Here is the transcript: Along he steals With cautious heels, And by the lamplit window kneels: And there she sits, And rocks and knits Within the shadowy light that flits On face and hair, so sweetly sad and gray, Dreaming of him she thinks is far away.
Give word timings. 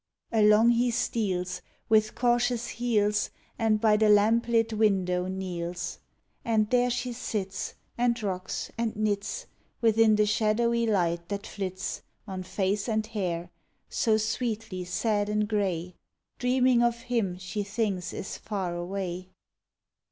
Along 0.31 0.69
he 0.71 0.89
steals 0.89 1.61
With 1.87 2.15
cautious 2.15 2.69
heels, 2.69 3.29
And 3.59 3.79
by 3.79 3.97
the 3.97 4.09
lamplit 4.09 4.73
window 4.73 5.27
kneels: 5.27 5.99
And 6.43 6.67
there 6.71 6.89
she 6.89 7.13
sits, 7.13 7.75
And 7.99 8.19
rocks 8.23 8.71
and 8.79 8.95
knits 8.95 9.45
Within 9.79 10.15
the 10.15 10.25
shadowy 10.25 10.87
light 10.87 11.29
that 11.29 11.45
flits 11.45 12.01
On 12.27 12.41
face 12.41 12.89
and 12.89 13.05
hair, 13.05 13.51
so 13.89 14.17
sweetly 14.17 14.85
sad 14.85 15.29
and 15.29 15.47
gray, 15.47 15.93
Dreaming 16.39 16.81
of 16.81 17.01
him 17.01 17.37
she 17.37 17.61
thinks 17.61 18.11
is 18.11 18.39
far 18.39 18.75
away. 18.75 19.29